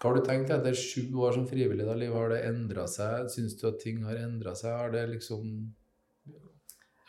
Hva 0.00 0.10
har 0.10 0.16
du 0.16 0.24
tenkt 0.28 0.52
etter 0.52 0.76
sju 0.76 1.08
år 1.24 1.34
som 1.38 1.48
frivillig? 1.48 1.88
da, 1.88 1.96
Liv? 1.96 2.12
Har 2.16 2.32
det 2.32 2.44
endra 2.48 2.86
seg? 2.88 3.32
Syns 3.32 3.56
du 3.60 3.66
at 3.68 3.80
ting 3.80 4.04
har 4.04 4.20
endra 4.20 4.54
seg? 4.56 4.76
Har 4.76 4.92
det 4.92 5.08
liksom 5.16 5.72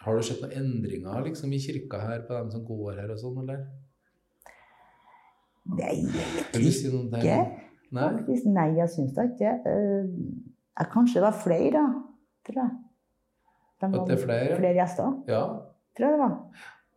Har 0.01 0.17
du 0.17 0.25
sett 0.25 0.41
noen 0.41 0.55
endringer 0.57 1.27
liksom, 1.27 1.51
i 1.53 1.59
kirka 1.61 1.99
her 2.01 2.23
på 2.25 2.33
dem 2.33 2.49
som 2.51 2.63
går 2.65 3.03
her 3.03 3.11
og 3.13 3.19
sånn, 3.21 3.43
eller? 3.43 3.67
Nei, 5.65 5.95
jeg 6.01 6.45
ting? 6.53 6.65
ikke. 7.21 7.61
Faktisk, 7.91 8.45
nei, 8.49 8.69
jeg 8.77 8.89
syns 8.89 9.11
da 9.13 9.21
ikke 9.27 9.51
Eh, 9.67 10.05
jeg 10.79 10.87
Kanskje 10.93 11.19
det 11.19 11.23
var 11.27 11.35
flere, 11.43 11.71
da. 11.71 11.85
Tror 12.47 12.61
jeg. 12.63 12.71
De 13.81 13.85
At 13.99 14.07
det 14.07 14.15
er 14.17 14.23
flere? 14.25 14.55
Flere 14.57 14.73
gjester, 14.77 15.23
Ja. 15.27 15.41
tror 15.97 16.05
jeg 16.07 16.11
det 16.11 16.19
var. 16.19 16.37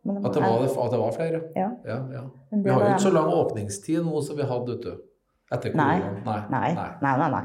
Men 0.05 0.17
At 0.25 0.33
det 0.33 0.41
var, 0.41 0.85
at 0.85 0.91
det 0.91 0.99
var 0.99 1.11
flere? 1.11 1.41
Ja. 1.55 1.69
ja, 1.85 1.97
ja. 2.13 2.21
Vi 2.51 2.69
har 2.69 2.79
jo 2.79 2.87
ikke 2.93 3.01
så 3.01 3.13
lang 3.13 3.29
åpningstid 3.33 4.03
nå 4.05 4.21
som 4.23 4.37
vi 4.37 4.43
hadde, 4.43 4.67
vet 4.75 4.83
du. 4.83 5.01
Etter 5.51 5.75
Nei. 5.75 5.99
Nei. 6.25 6.39
Nei, 6.49 6.73
nei, 7.01 7.17
nei. 7.17 7.29
Nei, 7.29 7.43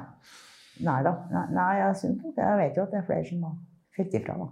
nei 0.80 1.02
da. 1.04 1.12
Nei, 1.32 1.46
nei, 1.56 1.70
jeg 1.80 1.96
syns 1.96 2.22
nok. 2.22 2.36
Jeg 2.36 2.58
vet 2.58 2.76
jo 2.76 2.82
at 2.82 2.90
det 2.90 2.98
er 3.00 3.06
flere 3.08 3.24
som 3.28 3.42
har 3.42 3.56
falt 3.96 4.14
ifra, 4.20 4.36
da. 4.38 4.48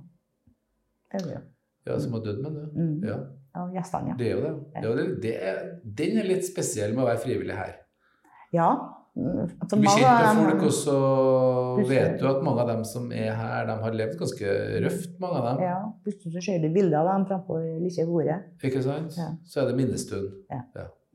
Det 1.12 1.20
er 1.22 1.26
det. 1.28 1.42
Ja, 1.86 1.98
som 1.98 2.12
har 2.12 2.20
dødd, 2.20 2.42
med 2.42 2.52
du. 2.52 2.80
Mm. 2.80 3.04
Ja, 3.08 3.18
Av 3.56 3.72
gjestene, 3.72 4.12
ja. 4.12 4.16
det 4.18 4.26
er 4.28 4.34
jo 4.36 4.40
det. 4.44 4.52
det, 4.74 4.78
er 4.80 4.86
jo 4.86 4.94
det. 4.98 5.06
det 5.22 5.34
er, 5.50 5.58
den 6.00 6.18
er 6.20 6.26
litt 6.28 6.44
spesiell 6.46 6.92
med 6.94 7.04
å 7.04 7.08
være 7.08 7.22
frivillig 7.22 7.56
her. 7.56 7.74
Ja. 8.54 8.68
Altså, 9.18 9.74
Du 9.74 9.82
blir 9.82 9.96
kjent 9.98 10.38
med 10.38 10.50
folk, 10.52 10.64
og 10.68 10.74
så 10.76 10.98
vet 11.88 12.20
du 12.20 12.26
at 12.30 12.44
mange 12.46 12.62
av 12.62 12.68
dem 12.70 12.84
som 12.86 13.08
er 13.10 13.32
her, 13.34 13.64
de 13.66 13.76
har 13.82 13.96
levd 14.00 14.18
ganske 14.20 14.56
røft, 14.84 15.16
mange 15.22 15.40
av 15.40 15.46
dem. 15.48 15.62
Ja, 15.66 15.78
plutselig 16.04 16.34
så 16.36 16.44
ser 16.44 16.60
du 16.62 16.68
bilder 16.74 17.00
av 17.00 17.10
dem 17.10 17.24
framfor 17.32 17.64
lille 17.82 18.06
bordet. 18.06 18.38
Ikke 18.62 18.84
sant? 18.84 19.16
Ja. 19.18 19.32
Så 19.48 19.64
er 19.64 19.72
det 19.72 19.78
minnestund. 19.80 20.44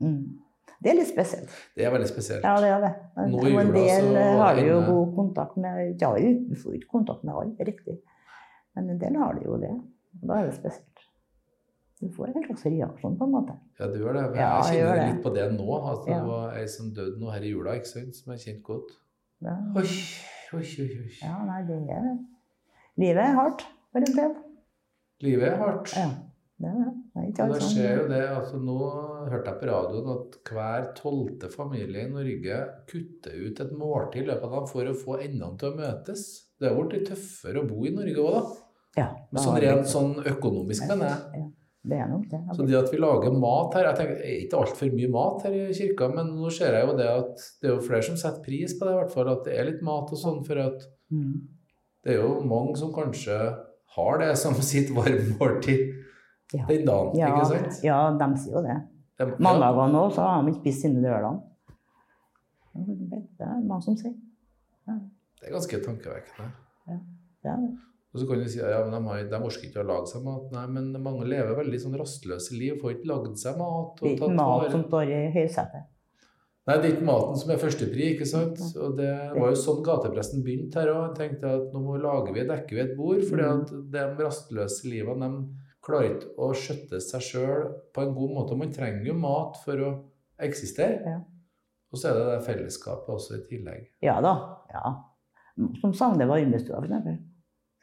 Mm. 0.02 0.18
Det 0.84 0.92
er 0.92 0.98
litt 0.98 1.08
spesielt. 1.08 1.52
Det 1.78 1.86
er 1.86 1.92
veldig 1.94 2.10
spesielt. 2.10 2.44
Ja, 2.44 2.58
det 2.60 2.68
er 2.68 2.82
det. 2.82 2.92
Nå 3.30 3.40
i 3.48 3.54
og 3.54 3.60
en 3.62 3.72
del 3.72 4.08
så 4.10 4.20
eh, 4.20 4.40
har 4.42 4.58
du 4.58 4.66
jo 4.66 4.80
god 4.84 5.14
kontakt 5.16 5.56
med 5.56 5.94
Ikke 5.94 6.10
alle, 6.10 6.32
du 6.50 6.58
får 6.60 6.74
ikke 6.76 6.90
kontakt 6.98 7.24
med 7.24 7.38
alle, 7.40 7.68
riktig. 7.70 7.96
Men 8.76 8.90
en 8.92 9.00
del 9.00 9.16
har 9.16 9.38
det 9.38 9.46
jo 9.46 9.56
det. 9.62 9.72
Da 10.20 10.42
er 10.42 10.50
det 10.50 10.58
spesielt. 10.58 10.93
Du 12.02 12.08
får 12.10 12.26
en 12.32 12.42
slags 12.48 12.64
reaksjon, 12.66 13.14
på 13.18 13.24
en 13.28 13.30
måte. 13.32 13.54
Ja, 13.78 13.86
du 13.86 13.98
gjør 14.02 14.16
det. 14.18 14.22
Men 14.30 14.40
Ja, 14.40 14.48
jeg 14.50 14.64
jeg 14.64 14.64
kjenner 14.64 14.80
gjør 14.84 14.98
det. 15.00 15.06
litt 15.14 15.22
på 15.24 15.34
det 15.34 15.46
nå. 15.54 15.68
Altså, 15.90 16.08
Ja. 16.10 16.18
Det 16.20 16.28
var 16.28 16.56
ei 16.58 16.66
som 16.68 16.92
døde 16.94 17.20
nå 17.20 17.30
her 17.32 17.40
i 17.46 17.50
jula, 17.54 17.74
ikke 17.78 17.86
sant, 17.92 18.14
som 18.16 18.32
jeg 18.34 18.40
kjente 18.44 18.62
godt. 18.66 18.90
Ja, 19.44 19.54
Oi, 19.76 19.88
oi, 20.54 20.66
oi. 20.80 20.90
oi. 21.04 21.10
ja 21.22 21.44
nei, 21.44 21.62
det 21.68 21.78
er 21.90 22.18
Livet 22.96 23.24
er 23.24 23.34
hardt 23.34 23.62
for 23.92 23.98
en 23.98 24.16
del. 24.16 24.34
Livet 25.22 25.48
er 25.52 25.56
hardt. 25.58 25.92
Ja, 25.96 26.08
det 26.60 26.68
er 26.70 26.76
det. 26.82 26.92
Er 27.16 27.26
ikke 27.30 27.42
alt 27.44 27.54
det 27.54 27.62
skjer 27.62 27.96
jo 27.98 28.08
det, 28.10 28.22
altså 28.36 28.58
Nå 28.62 28.76
hørte 29.30 29.50
jeg 29.50 29.58
på 29.60 29.66
radioen 29.70 30.08
at 30.14 30.38
hver 30.50 30.86
tolvte 30.98 31.48
familie 31.50 32.06
i 32.06 32.10
Norge 32.10 32.56
kutter 32.90 33.34
ut 33.46 33.60
et 33.60 33.72
måltid 33.72 34.22
i 34.22 34.26
løpet 34.26 34.44
av 34.44 34.50
dagen 34.56 34.66
for 34.70 34.90
å 34.90 34.94
få 34.98 35.18
endene 35.22 35.58
til 35.58 35.70
å 35.70 35.76
møtes. 35.78 36.24
Det 36.60 36.70
har 36.70 36.88
blitt 36.88 37.06
tøffere 37.08 37.62
å 37.62 37.68
bo 37.68 37.84
i 37.86 37.90
Norge 37.94 38.18
òg, 38.18 38.32
da. 38.34 38.42
Ja, 38.96 39.08
sånn 39.42 39.60
rent 39.62 39.86
sånn 39.90 40.14
økonomisk, 40.24 40.86
mener 40.88 41.14
jeg. 41.34 41.52
Det 41.84 41.98
er 42.00 42.06
nok 42.08 42.24
det. 42.30 42.38
Så 42.56 42.64
det 42.66 42.76
at 42.78 42.90
vi 42.92 42.96
lager 42.96 43.34
mat 43.36 43.74
her 43.76 43.84
Jeg 43.90 43.96
tenker, 43.98 44.20
er 44.24 44.38
ikke 44.46 44.56
altfor 44.62 44.92
mye 44.96 45.08
mat 45.12 45.42
her 45.44 45.52
i 45.52 45.72
kirka, 45.76 46.08
men 46.14 46.30
nå 46.38 46.50
ser 46.50 46.72
jeg 46.78 46.86
jo 46.88 46.94
det 46.96 47.08
at 47.10 47.42
det 47.60 47.68
er 47.68 47.74
jo 47.74 47.82
flere 47.84 48.02
som 48.06 48.16
setter 48.16 48.40
pris 48.46 48.72
på 48.78 48.86
det, 48.88 48.94
i 48.94 48.98
hvert 49.02 49.12
fall. 49.12 49.28
At 49.28 49.44
det 49.44 49.58
er 49.58 49.64
litt 49.68 49.82
mat 49.84 50.08
og 50.10 50.18
sånn. 50.22 50.40
For 50.46 50.56
at 50.62 50.86
Mm. 51.12 51.42
det 52.04 52.14
er 52.14 52.22
jo 52.22 52.40
mange 52.40 52.76
som 52.80 52.92
kanskje 52.92 53.36
har 53.96 54.18
det 54.18 54.36
som 54.38 54.54
sitt 54.54 54.88
varmmåltid 54.96 55.92
Ja. 56.54 56.64
den 56.68 56.84
dagen, 56.86 57.16
Ja, 57.18 57.28
ikke 57.36 57.46
sant? 57.52 57.82
ja, 57.84 58.10
de 58.18 58.36
sier 58.38 58.52
jo 58.54 58.62
det. 58.62 58.80
Det- 59.18 59.38
Mandager 59.40 59.92
nå 59.92 60.10
så 60.12 60.20
har 60.24 60.42
de 60.42 60.50
ikke 60.52 60.60
spist 60.62 60.82
sine 60.82 61.02
lørdag. 61.02 61.42
Det 62.74 63.22
er 63.40 63.60
mange 63.62 63.82
som 63.82 63.96
sier. 63.96 64.14
Det 64.86 65.48
er 65.48 65.52
ganske 65.52 65.78
tankevekkende. 65.84 66.50
Det 66.86 67.50
er 67.50 67.56
det. 67.60 67.78
Og 68.14 68.20
så 68.22 68.26
kan 68.28 68.38
du 68.38 68.46
si 68.46 68.60
ja, 68.60 68.84
de, 68.86 68.98
har, 69.08 69.24
de 69.26 69.38
orker 69.42 69.66
ikke 69.66 69.82
å 69.82 69.88
lage 69.88 70.06
seg 70.12 70.22
mat. 70.22 70.44
Nei, 70.54 70.66
men 70.70 70.92
mange 71.02 71.26
lever 71.26 71.56
veldig 71.58 71.80
sånn 71.82 71.96
rastløse 71.98 72.54
liv, 72.54 72.76
får 72.78 72.92
ikke 72.94 73.10
lagd 73.10 73.34
seg 73.40 73.58
mat. 73.58 73.96
Det 73.98 74.12
er 74.12 74.14
ikke 74.20 74.28
mat 74.38 74.70
som 74.70 74.84
står 74.86 75.10
i 75.10 75.18
høysetet. 75.34 75.90
Nei, 76.64 76.76
det 76.80 76.86
er 76.88 76.94
ikke 76.94 77.04
maten 77.10 77.36
som 77.36 77.50
er 77.52 77.58
førstepri, 77.60 78.04
ikke 78.14 78.24
sant? 78.30 78.60
Og 78.80 78.94
det 78.96 79.10
var 79.34 79.50
jo 79.50 79.58
sånn 79.60 79.82
gatepresten 79.84 80.44
begynte 80.46 80.80
her 80.80 80.92
òg. 80.94 81.00
Han 81.10 81.18
tenkte 81.18 81.50
at 81.58 81.74
nå 81.74 81.82
må 81.84 81.98
lager 82.00 82.32
vi, 82.32 82.46
dekker 82.48 82.78
vi 82.78 82.82
et 82.86 82.94
bord, 82.96 83.20
fordi 83.28 83.42
Mm. 83.44 83.60
at 83.60 83.74
de 83.92 84.24
rastløse 84.24 84.88
livene 84.88 85.28
de 85.28 85.42
klarer 85.84 86.14
ikke 86.14 86.30
å 86.40 86.54
skjøtte 86.56 87.00
seg 87.04 87.20
sjøl 87.20 87.66
på 87.92 88.06
en 88.06 88.14
god 88.16 88.30
måte. 88.38 88.56
Man 88.56 88.72
trenger 88.72 89.04
jo 89.10 89.18
mat 89.26 89.58
for 89.64 89.76
å 89.76 89.90
eksistere. 90.40 91.02
Ja. 91.04 91.18
Og 91.92 91.98
så 92.00 92.08
er 92.08 92.14
det 92.16 92.24
det 92.30 92.46
fellesskapet 92.46 93.12
også 93.12 93.36
i 93.36 93.44
tillegg. 93.50 93.84
Ja 94.02 94.20
da. 94.24 94.32
ja. 94.72 94.94
Som 95.82 95.92
savner 95.92 96.26
varmestua, 96.26 96.80
for 96.80 96.88
eksempel. 96.88 97.18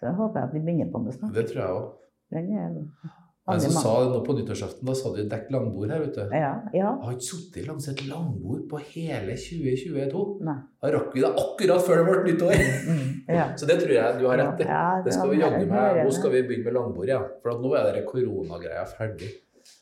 Så 0.01 0.08
jeg 0.10 0.17
håper 0.17 0.48
at 0.48 0.53
de 0.55 0.60
begynner 0.65 0.88
på 0.89 1.00
med 1.03 1.13
snart. 1.13 1.34
Det 1.36 1.43
tror 1.51 1.62
jeg 1.62 1.74
òg. 1.77 1.89
Men 2.31 3.60
så 3.62 3.67
Alle 3.67 3.81
sa 3.84 3.91
de 4.03 4.10
nå 4.13 4.20
på 4.25 4.34
nyttårsaften, 4.38 4.86
da 4.88 4.93
sa 4.98 5.12
de 5.13 5.24
dekk 5.29 5.51
langbord 5.53 5.91
her, 5.93 6.01
vet 6.03 6.15
du. 6.17 6.22
Ja. 6.38 6.51
ja. 6.74 6.91
Jeg 6.93 7.05
har 7.05 7.15
ikke 7.15 7.27
sittet 7.27 7.67
langs 7.67 7.88
et 7.91 8.01
langbord 8.08 8.63
på 8.72 8.79
hele 8.93 9.36
2022. 9.43 10.24
Nei. 10.48 10.55
Da 10.81 10.91
rakk 10.96 11.13
vi 11.13 11.24
det 11.25 11.31
akkurat 11.43 11.86
før 11.86 12.01
det 12.01 12.08
ble 12.08 12.17
nyttår. 12.31 12.65
Mm. 12.88 13.03
ja. 13.38 13.46
Så 13.62 13.70
det 13.70 13.77
tror 13.84 13.93
jeg 13.98 14.17
du 14.17 14.25
har 14.29 14.41
rett 14.41 14.65
i. 14.65 14.70
Ja, 14.70 14.84
Det 15.05 15.15
skal 15.17 15.34
vi 15.34 15.41
ja, 15.41 15.50
jaggu 15.50 15.70
meg. 15.74 16.01
Nå 16.05 16.15
skal 16.17 16.34
vi 16.34 16.43
begynne 16.50 16.70
med 16.70 16.77
langbord, 16.79 17.13
ja. 17.13 17.22
For 17.46 17.62
nå 17.62 17.75
er 17.77 17.91
det 18.00 18.05
koronagreia 18.10 18.88
ferdig. 18.89 19.29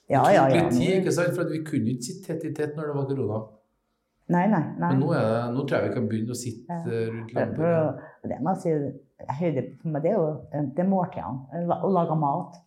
Ja, 0.10 0.26
ja, 0.34 0.48
ja. 0.52 0.68
tid, 0.68 0.98
ikke 1.00 1.16
sant? 1.16 1.36
For 1.38 1.48
vi 1.48 1.64
kunne 1.64 1.96
ikke 1.96 2.10
sitte 2.10 2.34
tett 2.34 2.48
i 2.50 2.54
tett 2.60 2.76
når 2.76 2.92
det 2.92 3.00
var 3.00 3.10
korona. 3.12 3.42
Nei, 4.30 4.48
nei. 4.48 4.62
nei. 4.78 4.90
Men 4.94 5.00
nå, 5.02 5.08
det, 5.14 5.54
nå 5.56 5.64
tror 5.68 5.80
jeg 5.80 5.90
vi 5.90 5.94
kan 5.96 6.08
begynne 6.10 6.36
å 6.36 6.38
sitte 6.38 6.70
Ja. 6.70 6.82
eh, 6.86 7.08
rundt 7.14 7.32
langbordet. 7.34 8.02
det 8.30 8.38
må 8.46 8.54
jeg 8.54 8.62
si, 8.62 8.74
høyde 9.40 9.64
for 9.82 9.90
meg, 9.90 10.04
det 10.04 10.12
er 10.12 10.18
jo 10.20 10.28
det 10.76 10.80
er 10.84 10.90
måltidene. 10.90 11.66
la- 11.68 11.82
Å 11.84 11.90
lage 11.92 12.16
mat. 12.20 12.60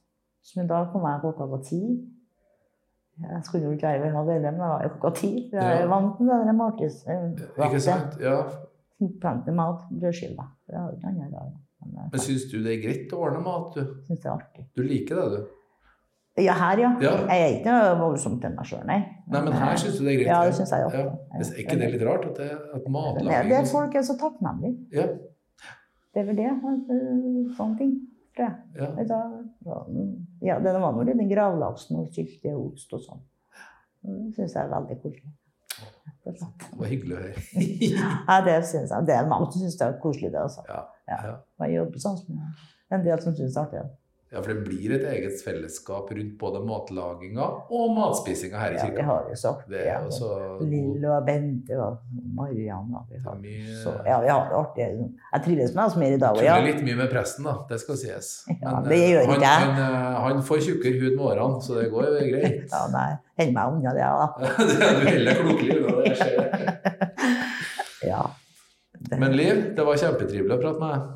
Som 0.42 0.64
i 0.64 0.66
dag 0.66 0.90
kom 0.92 1.02
jeg 1.06 1.20
klokka 1.22 1.46
på 1.52 1.60
ti. 1.64 1.82
Jeg 3.22 3.44
skulle 3.44 3.64
jo 3.68 3.70
ikke 3.76 3.86
være 3.92 4.02
ved 4.02 4.12
halv 4.16 4.28
elleve, 4.34 4.52
men 4.52 4.60
jeg 4.60 4.72
var 4.72 4.82
jo 4.82 4.88
klokka 4.96 5.14
ti. 5.20 5.30
for 5.50 5.56
Jeg 5.60 5.76
er 5.76 5.80
Ja. 5.84 5.86
vant 5.88 6.16
til 6.16 6.26
denne 6.26 6.52
måltids... 6.58 7.04
Ikke 7.06 7.80
sant? 7.80 8.18
Ja. 8.20 8.42
Plante 9.20 9.52
mat, 9.52 9.80
brødskiver. 9.90 10.46
Men 12.12 12.20
syns 12.20 12.44
du 12.50 12.58
det 12.62 12.72
er 12.78 12.82
greit 12.82 13.12
å 13.14 13.18
ordne 13.26 13.42
mat, 13.44 13.74
du? 13.74 13.80
syns 14.08 14.20
det 14.22 14.26
er 14.30 14.32
artig. 14.36 14.64
Du 14.76 14.82
liker 14.82 15.16
det, 15.16 15.26
du? 15.30 15.46
Ja, 16.40 16.54
her, 16.56 16.78
ja. 16.80 16.90
Ja. 17.04 17.10
Jeg 17.28 17.40
er 17.42 17.50
ikke 17.58 17.72
noe 17.74 17.96
voldsomt 18.00 18.44
meg 18.56 18.64
sjøl, 18.64 18.86
nei. 18.88 19.00
Nei, 19.28 19.40
men 19.44 19.52
her 19.52 19.74
syns 19.76 19.98
du 19.98 20.06
det 20.06 20.14
er 20.14 20.16
greit? 20.22 20.30
Ja, 20.30 20.38
det 20.48 20.54
syns 20.56 20.70
jeg 20.72 20.86
også. 20.86 21.02
Ja. 21.02 21.40
Er 21.42 21.58
ikke 21.60 21.76
det 21.82 21.90
litt 21.92 22.04
rart? 22.08 22.24
At, 22.30 22.38
det, 22.40 22.46
at 22.78 22.86
matlaging 22.94 23.50
det 23.50 23.58
er 23.58 23.68
folk 23.68 23.98
er 24.00 24.06
så 24.08 24.16
takknemlige. 24.20 24.78
Ja, 24.96 25.04
Det 26.14 26.22
er 26.22 26.26
vel 26.30 26.40
det. 26.40 26.48
Sånne 27.58 27.76
ting. 27.78 27.92
tror 28.36 28.48
jeg. 28.48 28.56
ja. 28.80 28.88
Ja, 30.42 30.58
det 30.64 30.72
var 30.80 30.96
nå 30.96 31.04
litt 31.04 31.20
den 31.20 31.28
gravlaksen 31.28 32.00
og 32.00 32.08
sylte 32.16 32.56
ost 32.56 32.92
og 32.96 33.04
sånn. 33.04 33.22
Det 34.02 34.34
syns 34.38 34.56
jeg 34.56 34.64
er 34.64 34.72
veldig 34.72 34.96
koselig. 35.04 35.32
Det 36.24 36.32
var 36.78 36.88
hyggelig 36.88 37.16
å 37.16 37.22
høre. 37.22 37.42
Ja, 38.28 38.36
det 38.46 38.56
synes 38.70 38.90
jeg. 38.90 39.06
Det 39.08 39.14
er 39.20 39.28
mange 39.28 39.50
som 39.52 39.62
syns 39.66 39.76
det 39.78 39.86
er 39.88 39.98
koselig, 40.02 40.32
det. 40.32 40.40
Altså. 40.48 40.64
Ja, 40.68 40.80
Ja. 41.12 41.34
Jeg 41.66 41.76
jobber 41.76 41.98
sånn 42.08 42.16
som 42.18 42.40
en 42.92 43.04
del 43.04 43.20
som 43.20 43.34
syns 43.36 43.52
det 43.52 43.60
er 43.60 43.66
artig. 43.66 43.82
Ja, 44.32 44.40
for 44.40 44.48
det 44.48 44.62
blir 44.64 44.94
et 44.96 45.02
eget 45.04 45.42
fellesskap 45.44 46.08
rundt 46.16 46.36
både 46.40 46.62
matlaginga 46.64 47.44
og 47.68 47.90
matspisinga 47.98 48.56
her 48.62 48.72
i 48.72 48.78
Ja, 48.80 48.86
vi 48.96 49.02
har 49.04 49.26
jo 49.28 49.36
sagt 49.36 49.66
Det 49.68 49.82
Ja. 49.84 49.98
så 50.10 50.28
god 50.58 50.70
Lille 50.70 51.10
og 51.12 51.26
Bente 51.26 51.76
og 51.76 51.98
Marianne. 52.38 53.02
Vi 53.10 53.20
har, 53.26 53.36
mye 53.42 53.76
så, 53.82 53.92
ja, 54.06 54.16
vi 54.24 54.30
har 54.32 54.48
det 54.48 54.56
artig. 54.56 54.86
Jeg 55.34 55.44
trives 55.44 55.74
med 55.76 55.84
oss 55.84 55.96
mer 56.00 56.16
i 56.16 56.20
dag 56.22 56.32
òg, 56.38 56.42
ja. 56.46 56.56
Tuller 56.56 56.72
litt 56.72 56.82
mye 56.88 56.96
med 57.02 57.10
presten, 57.12 57.44
da. 57.44 57.54
Det 57.68 57.80
skal 57.82 58.00
sies. 58.00 58.30
Ja, 58.56 58.78
det 58.88 58.96
eh, 58.96 59.10
gjør 59.12 59.26
han, 59.26 59.34
ikke 59.36 59.50
jeg. 59.50 59.68
Han, 59.68 59.82
eh, 59.84 60.20
han 60.26 60.42
får 60.48 60.64
tjukkere 60.68 61.00
hud 61.02 61.12
med 61.18 61.24
årene, 61.28 61.62
så 61.68 61.76
det 61.80 61.88
går 61.92 62.08
jo 62.08 62.26
greit. 62.32 62.68
Ja, 62.72 62.84
nei, 62.96 63.10
Holder 63.38 63.52
meg 63.56 63.76
unna 63.76 63.92
det, 63.96 64.08
da. 64.16 64.26
du 65.02 65.06
heller 65.12 65.42
klokelig 65.44 65.76
unna 65.82 65.96
det. 65.98 66.04
jeg 66.08 66.16
ser 66.22 66.36
det. 66.40 66.48
Ja. 68.12 68.22
Det, 68.98 69.18
Men 69.18 69.36
Liv, 69.36 69.60
det 69.76 69.84
var 69.86 69.96
kjempetrivelig 69.98 70.56
å 70.56 70.62
prate 70.62 70.80
med 70.80 70.94
deg. 70.94 71.10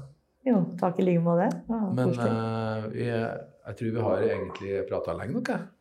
Jo, 0.46 0.60
takk 0.80 1.00
i 1.02 1.06
like 1.06 1.22
måte. 1.24 1.48
Ja, 1.68 1.80
Men 1.98 2.12
uh, 2.14 2.26
eh, 2.26 2.84
vi, 2.92 3.06
jeg 3.06 3.78
tror 3.80 3.96
vi 3.96 4.04
har 4.06 4.28
egentlig 4.28 4.84
prata 4.90 5.16
lenge 5.18 5.38
nok, 5.38 5.50
jeg. 5.54 5.72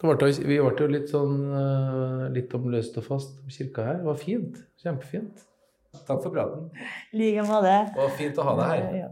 Det 0.00 0.08
ble, 0.08 0.30
vi 0.48 0.56
ble 0.56 0.72
jo 0.80 0.88
litt 0.88 1.10
sånn 1.12 1.40
eh, 1.52 2.22
litt 2.32 2.54
om 2.56 2.70
løst 2.72 2.94
og 2.96 3.04
fast 3.04 3.34
om 3.42 3.52
kirka 3.52 3.84
her. 3.84 3.98
Det 4.00 4.08
var 4.08 4.20
fint. 4.20 4.60
Kjempefint. 4.80 5.42
Takk 6.06 6.22
for 6.22 6.32
praten. 6.32 6.70
I 7.12 7.20
like 7.20 7.44
måte. 7.44 7.74
Det 7.92 8.00
var 8.00 8.14
fint 8.16 8.40
å 8.40 8.46
ha 8.48 8.54
deg 8.62 8.70
her. 8.70 8.94
Ja. 8.96 9.10